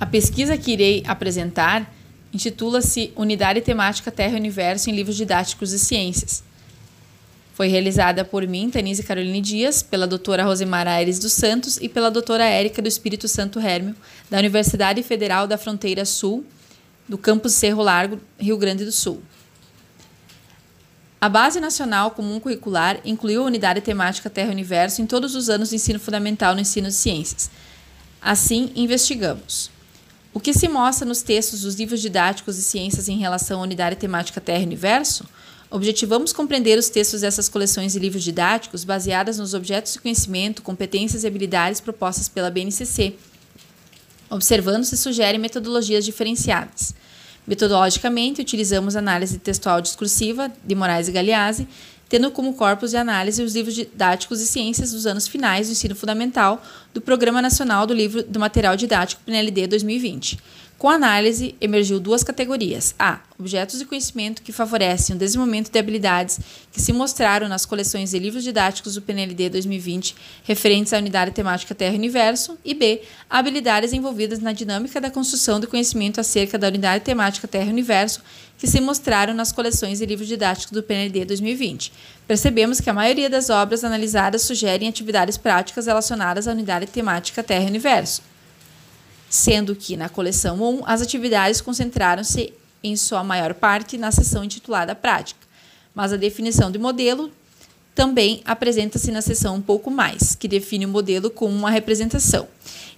[0.00, 1.92] A pesquisa que irei apresentar
[2.32, 6.44] intitula-se Unidade Temática Terra e Universo em Livros Didáticos de Ciências.
[7.52, 12.10] Foi realizada por mim, Tanise Caroline Dias, pela doutora Rosemar Aires dos Santos e pela
[12.10, 13.96] doutora Érica do Espírito Santo Hermio,
[14.30, 16.46] da Universidade Federal da Fronteira Sul,
[17.08, 19.20] do campus Cerro Largo, Rio Grande do Sul.
[21.20, 25.50] A Base Nacional Comum Curricular incluiu a unidade temática Terra e Universo em todos os
[25.50, 27.50] anos de ensino fundamental no ensino de ciências.
[28.22, 29.76] Assim, investigamos.
[30.38, 33.96] O que se mostra nos textos dos livros didáticos de ciências em relação à unidade
[33.96, 35.24] temática Terra e Universo?
[35.68, 41.24] Objetivamos compreender os textos dessas coleções de livros didáticos baseadas nos objetos de conhecimento, competências
[41.24, 43.16] e habilidades propostas pela BNCC,
[44.30, 46.94] observando se sugerem metodologias diferenciadas.
[47.44, 51.66] Metodologicamente, utilizamos análise textual discursiva de Moraes e Galeazzi,
[52.08, 55.94] tendo como corpus de análise os livros didáticos e ciências dos anos finais do ensino
[55.94, 56.62] fundamental
[56.94, 60.38] do Programa Nacional do Livro do Material Didático PNLD 2020.
[60.78, 62.94] Com a análise, emergiu duas categorias.
[62.96, 63.18] A.
[63.36, 66.38] Objetos de conhecimento que favorecem o desenvolvimento de habilidades
[66.70, 71.74] que se mostraram nas coleções de livros didáticos do PNLD 2020 referentes à unidade temática
[71.74, 72.56] Terra e Universo.
[72.64, 73.02] E B.
[73.28, 78.22] Habilidades envolvidas na dinâmica da construção de conhecimento acerca da unidade temática Terra e Universo
[78.56, 81.92] que se mostraram nas coleções de livros didáticos do PNLD 2020.
[82.24, 87.64] Percebemos que a maioria das obras analisadas sugerem atividades práticas relacionadas à unidade temática Terra
[87.64, 88.27] e Universo
[89.28, 94.94] sendo que na coleção 1 as atividades concentraram-se em sua maior parte na seção intitulada
[94.94, 95.40] Prática,
[95.94, 97.30] mas a definição de modelo
[97.94, 102.46] também apresenta-se na seção um pouco mais, que define o modelo como uma representação.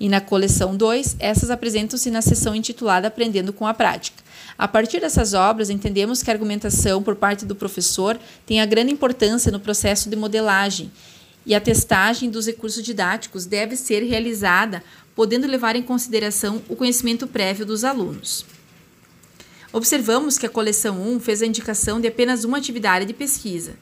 [0.00, 4.24] E na coleção 2, essas apresentam-se na seção intitulada Aprendendo com a Prática.
[4.58, 8.92] A partir dessas obras, entendemos que a argumentação por parte do professor tem a grande
[8.92, 10.90] importância no processo de modelagem
[11.48, 17.26] e a testagem dos recursos didáticos deve ser realizada podendo levar em consideração o conhecimento
[17.26, 18.44] prévio dos alunos.
[19.72, 23.76] Observamos que a coleção 1 fez a indicação de apenas uma atividade de pesquisa,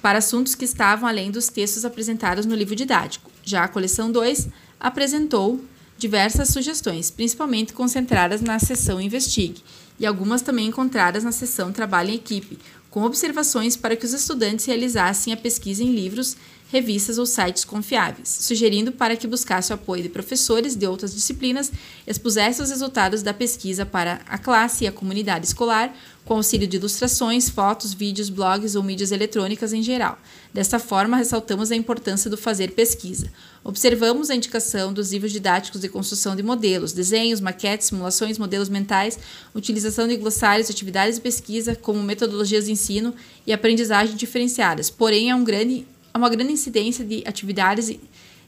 [0.00, 3.28] para assuntos que estavam além dos textos apresentados no livro didático.
[3.42, 4.48] Já a coleção 2
[4.78, 5.60] apresentou
[5.98, 9.64] diversas sugestões, principalmente concentradas na seção Investigue,
[9.98, 12.56] e algumas também encontradas na seção Trabalho em Equipe,
[12.88, 16.36] com observações para que os estudantes realizassem a pesquisa em livros
[16.70, 21.72] revistas ou sites confiáveis, sugerindo para que buscasse o apoio de professores de outras disciplinas,
[22.06, 25.94] expusesse os resultados da pesquisa para a classe e a comunidade escolar,
[26.26, 30.18] com auxílio de ilustrações, fotos, vídeos, blogs ou mídias eletrônicas em geral.
[30.52, 33.32] Desta forma, ressaltamos a importância do fazer pesquisa.
[33.64, 39.18] Observamos a indicação dos livros didáticos de construção de modelos, desenhos, maquetes, simulações, modelos mentais,
[39.54, 43.14] utilização de glossários, atividades de pesquisa como metodologias de ensino
[43.46, 44.90] e aprendizagem diferenciadas.
[44.90, 45.86] Porém, há um grande
[46.18, 47.96] há uma grande incidência de atividades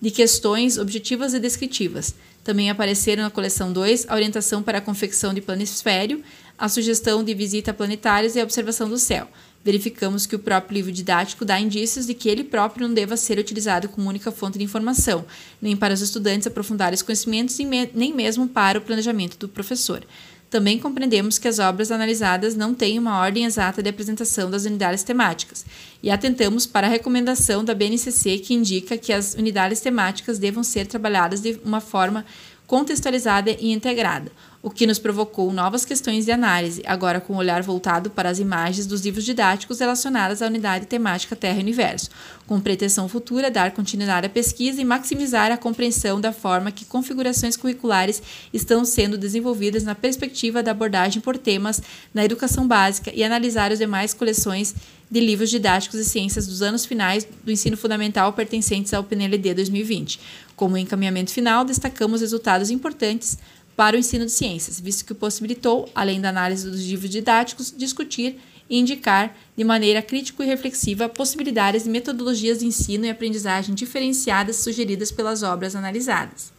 [0.00, 2.14] de questões objetivas e descritivas.
[2.44, 6.22] Também apareceram na coleção 2 a orientação para a confecção de planisfério,
[6.56, 9.28] a sugestão de visita a planetários e a observação do céu.
[9.64, 13.36] Verificamos que o próprio livro didático dá indícios de que ele próprio não deva ser
[13.36, 15.24] utilizado como única fonte de informação,
[15.60, 17.58] nem para os estudantes aprofundar os conhecimentos,
[17.92, 20.06] nem mesmo para o planejamento do professor.
[20.48, 25.02] Também compreendemos que as obras analisadas não têm uma ordem exata de apresentação das unidades
[25.02, 25.66] temáticas
[26.02, 30.86] e atentamos para a recomendação da BNCC que indica que as unidades temáticas devam ser
[30.86, 32.24] trabalhadas de uma forma
[32.66, 34.30] contextualizada e integrada,
[34.66, 38.40] o que nos provocou novas questões de análise, agora com o olhar voltado para as
[38.40, 42.10] imagens dos livros didáticos relacionadas à unidade temática Terra e Universo,
[42.48, 47.56] com pretensão futura dar continuidade à pesquisa e maximizar a compreensão da forma que configurações
[47.56, 48.20] curriculares
[48.52, 51.80] estão sendo desenvolvidas na perspectiva da abordagem por temas
[52.12, 54.74] na educação básica e analisar as demais coleções
[55.08, 60.18] de livros didáticos e ciências dos anos finais do ensino fundamental pertencentes ao PNLD 2020.
[60.56, 63.38] Como encaminhamento final, destacamos resultados importantes
[63.76, 68.40] para o ensino de ciências, visto que possibilitou, além da análise dos livros didáticos, discutir
[68.68, 74.56] e indicar de maneira crítica e reflexiva possibilidades de metodologias de ensino e aprendizagem diferenciadas
[74.56, 76.52] sugeridas pelas obras analisadas.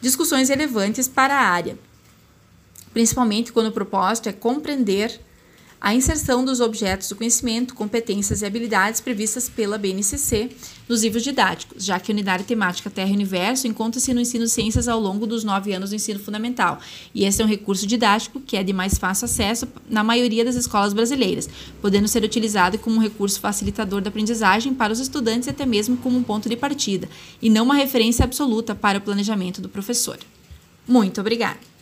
[0.00, 1.78] Discussões relevantes para a área,
[2.92, 5.18] principalmente quando o propósito é compreender
[5.84, 10.48] a inserção dos objetos do conhecimento, competências e habilidades previstas pela BNCC
[10.88, 14.50] nos livros didáticos, já que a unidade temática Terra e Universo encontra-se no ensino de
[14.50, 16.80] ciências ao longo dos nove anos do ensino fundamental,
[17.14, 20.54] e esse é um recurso didático que é de mais fácil acesso na maioria das
[20.54, 21.50] escolas brasileiras,
[21.82, 25.98] podendo ser utilizado como um recurso facilitador da aprendizagem para os estudantes e até mesmo
[25.98, 27.06] como um ponto de partida,
[27.42, 30.16] e não uma referência absoluta para o planejamento do professor.
[30.88, 31.73] Muito obrigada!